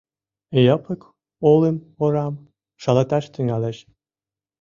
[0.75, 1.01] Япык
[1.51, 2.35] олым орам
[2.81, 3.77] шалаташ тӱҥалеш.